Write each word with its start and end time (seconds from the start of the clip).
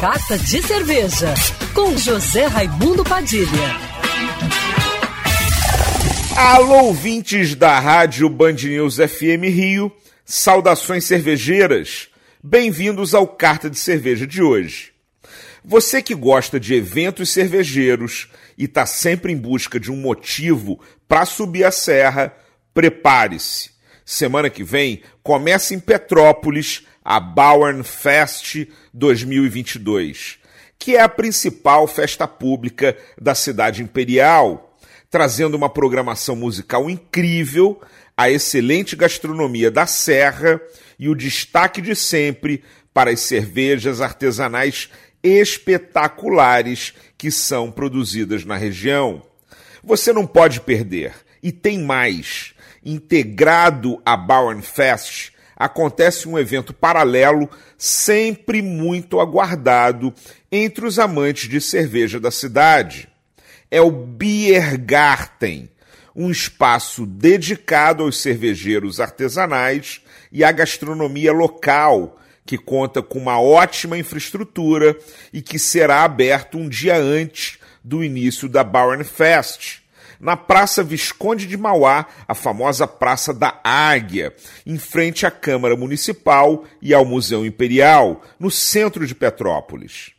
Carta 0.00 0.38
de 0.38 0.62
Cerveja, 0.62 1.34
com 1.74 1.94
José 1.94 2.46
Raimundo 2.46 3.04
Padilha. 3.04 3.76
Alô, 6.34 6.84
ouvintes 6.84 7.54
da 7.54 7.78
Rádio 7.78 8.26
Band 8.30 8.54
News 8.54 8.96
FM 8.96 9.44
Rio, 9.52 9.92
saudações 10.24 11.04
cervejeiras, 11.04 12.08
bem-vindos 12.42 13.14
ao 13.14 13.28
Carta 13.28 13.68
de 13.68 13.78
Cerveja 13.78 14.26
de 14.26 14.42
hoje. 14.42 14.90
Você 15.62 16.00
que 16.00 16.14
gosta 16.14 16.58
de 16.58 16.72
eventos 16.72 17.28
cervejeiros 17.28 18.30
e 18.56 18.64
está 18.64 18.86
sempre 18.86 19.34
em 19.34 19.36
busca 19.36 19.78
de 19.78 19.92
um 19.92 19.96
motivo 19.96 20.80
para 21.06 21.26
subir 21.26 21.64
a 21.64 21.70
serra, 21.70 22.34
prepare-se. 22.72 23.79
Semana 24.10 24.50
que 24.50 24.64
vem 24.64 25.02
começa 25.22 25.72
em 25.72 25.78
Petrópolis 25.78 26.84
a 27.04 27.20
Bauern 27.20 27.84
Fest 27.84 28.66
2022, 28.92 30.36
que 30.76 30.96
é 30.96 31.00
a 31.00 31.08
principal 31.08 31.86
festa 31.86 32.26
pública 32.26 32.98
da 33.20 33.36
cidade 33.36 33.84
imperial, 33.84 34.76
trazendo 35.08 35.56
uma 35.56 35.70
programação 35.70 36.34
musical 36.34 36.90
incrível, 36.90 37.80
a 38.16 38.28
excelente 38.28 38.96
gastronomia 38.96 39.70
da 39.70 39.86
Serra 39.86 40.60
e 40.98 41.08
o 41.08 41.14
destaque 41.14 41.80
de 41.80 41.94
sempre 41.94 42.64
para 42.92 43.12
as 43.12 43.20
cervejas 43.20 44.00
artesanais 44.00 44.90
espetaculares 45.22 46.94
que 47.16 47.30
são 47.30 47.70
produzidas 47.70 48.44
na 48.44 48.56
região. 48.56 49.22
Você 49.84 50.12
não 50.12 50.26
pode 50.26 50.62
perder. 50.62 51.14
E 51.40 51.52
tem 51.52 51.78
mais. 51.78 52.54
Integrado 52.84 54.00
a 54.04 54.16
Bauernfest, 54.16 55.32
acontece 55.54 56.26
um 56.26 56.38
evento 56.38 56.72
paralelo 56.72 57.48
sempre 57.76 58.62
muito 58.62 59.20
aguardado 59.20 60.14
entre 60.50 60.86
os 60.86 60.98
amantes 60.98 61.50
de 61.50 61.60
cerveja 61.60 62.18
da 62.18 62.30
cidade. 62.30 63.06
É 63.70 63.80
o 63.82 63.90
Biergarten, 63.90 65.68
um 66.16 66.30
espaço 66.30 67.04
dedicado 67.04 68.02
aos 68.02 68.16
cervejeiros 68.16 69.00
artesanais 69.00 70.00
e 70.32 70.42
à 70.42 70.50
gastronomia 70.50 71.32
local, 71.32 72.18
que 72.46 72.56
conta 72.56 73.02
com 73.02 73.18
uma 73.18 73.38
ótima 73.38 73.98
infraestrutura 73.98 74.96
e 75.30 75.42
que 75.42 75.58
será 75.58 76.02
aberto 76.04 76.56
um 76.56 76.68
dia 76.68 76.96
antes 76.96 77.58
do 77.84 78.02
início 78.02 78.48
da 78.48 78.64
Bauernfest 78.64 79.82
na 80.20 80.36
Praça 80.36 80.84
Visconde 80.84 81.46
de 81.46 81.56
Mauá, 81.56 82.06
a 82.28 82.34
famosa 82.34 82.86
Praça 82.86 83.32
da 83.32 83.58
Águia, 83.64 84.34
em 84.66 84.76
frente 84.76 85.24
à 85.24 85.30
Câmara 85.30 85.74
Municipal 85.74 86.64
e 86.82 86.92
ao 86.92 87.04
Museu 87.04 87.46
Imperial, 87.46 88.20
no 88.38 88.50
centro 88.50 89.06
de 89.06 89.14
Petrópolis. 89.14 90.12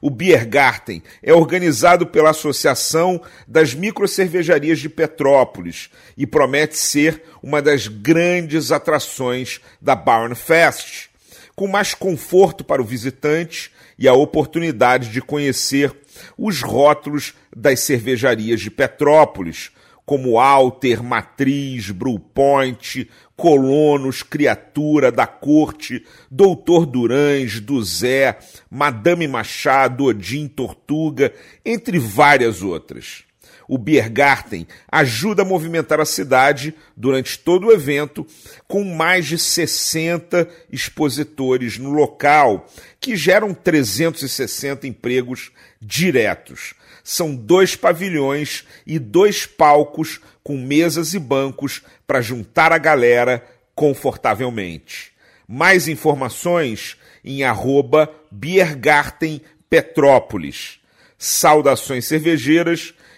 O 0.00 0.10
Biergarten 0.10 1.02
é 1.22 1.32
organizado 1.32 2.06
pela 2.06 2.30
Associação 2.30 3.22
das 3.46 3.74
Microcervejarias 3.74 4.78
de 4.78 4.88
Petrópolis 4.88 5.88
e 6.16 6.26
promete 6.26 6.76
ser 6.76 7.22
uma 7.42 7.62
das 7.62 7.86
grandes 7.86 8.72
atrações 8.72 9.60
da 9.80 9.94
Barnfest, 9.94 11.08
com 11.54 11.68
mais 11.68 11.94
conforto 11.94 12.64
para 12.64 12.82
o 12.82 12.84
visitante 12.84 13.72
e 13.98 14.08
a 14.08 14.12
oportunidade 14.12 15.10
de 15.10 15.22
conhecer 15.22 15.94
os 16.36 16.62
rótulos 16.62 17.34
das 17.54 17.80
cervejarias 17.80 18.60
de 18.60 18.70
Petrópolis, 18.70 19.70
como 20.06 20.38
Alter, 20.38 21.02
Matriz, 21.02 21.92
Point, 22.34 23.10
Colonos, 23.36 24.22
Criatura, 24.22 25.10
da 25.10 25.26
Corte, 25.26 26.04
Doutor 26.30 26.86
Durães, 26.86 27.58
do 27.60 27.82
Zé, 27.82 28.38
Madame 28.70 29.26
Machado, 29.26 30.04
Odin, 30.04 30.46
Tortuga, 30.46 31.32
entre 31.64 31.98
várias 31.98 32.62
outras. 32.62 33.24
O 33.68 33.78
Biergarten 33.78 34.66
ajuda 34.90 35.42
a 35.42 35.44
movimentar 35.44 36.00
a 36.00 36.04
cidade 36.04 36.74
durante 36.96 37.38
todo 37.38 37.66
o 37.66 37.72
evento, 37.72 38.26
com 38.66 38.84
mais 38.84 39.26
de 39.26 39.38
60 39.38 40.48
expositores 40.70 41.78
no 41.78 41.90
local, 41.90 42.66
que 43.00 43.16
geram 43.16 43.54
360 43.54 44.86
empregos 44.86 45.50
diretos. 45.80 46.74
São 47.02 47.34
dois 47.34 47.76
pavilhões 47.76 48.64
e 48.86 48.98
dois 48.98 49.44
palcos 49.46 50.20
com 50.42 50.56
mesas 50.56 51.14
e 51.14 51.18
bancos 51.18 51.82
para 52.06 52.20
juntar 52.20 52.72
a 52.72 52.78
galera 52.78 53.44
confortavelmente. 53.74 55.12
Mais 55.46 55.88
informações 55.88 56.96
em 57.24 57.42
Biergarten 58.30 59.40
Petrópolis. 59.68 60.78
Saudações 61.18 62.06
cervejeiras 62.06 62.94